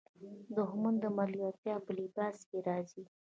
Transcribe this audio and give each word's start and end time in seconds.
دښمن 0.57 0.93
د 1.03 1.05
ملګرتیا 1.17 1.75
په 1.85 1.91
لباس 1.99 2.37
کې 2.49 2.57
راځي 2.67 3.03